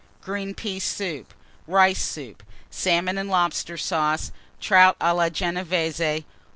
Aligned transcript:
Green 0.19 0.55
Pea 0.55 0.79
Soup. 0.79 1.31
Rice 1.67 2.01
Soup. 2.01 2.41
Salmon 2.71 3.19
and 3.19 3.29
Lobster 3.29 3.77
Sauce. 3.77 4.31
Trout 4.59 4.97
à 4.97 5.15
la 5.15 5.29
Genévése. 5.29 6.23